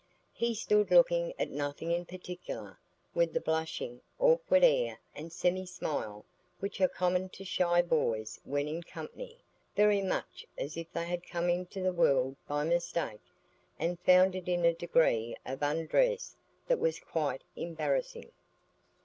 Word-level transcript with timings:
He 0.33 0.55
stood 0.55 0.89
looking 0.89 1.31
at 1.37 1.51
nothing 1.51 1.91
in 1.91 2.07
particular, 2.07 2.79
with 3.13 3.33
the 3.33 3.39
blushing, 3.39 4.01
awkward 4.17 4.63
air 4.63 4.97
and 5.13 5.31
semi 5.31 5.63
smile 5.67 6.25
which 6.59 6.81
are 6.81 6.87
common 6.87 7.29
to 7.29 7.45
shy 7.45 7.83
boys 7.83 8.39
when 8.43 8.67
in 8.67 8.81
company,—very 8.81 10.01
much 10.01 10.47
as 10.57 10.75
if 10.75 10.91
they 10.91 11.05
had 11.05 11.29
come 11.29 11.51
into 11.51 11.83
the 11.83 11.93
world 11.93 12.35
by 12.47 12.63
mistake, 12.63 13.21
and 13.77 13.99
found 13.99 14.33
it 14.33 14.47
in 14.49 14.65
a 14.65 14.73
degree 14.73 15.35
of 15.45 15.61
undress 15.61 16.35
that 16.67 16.79
was 16.79 16.99
quite 16.99 17.43
embarrassing. 17.55 18.31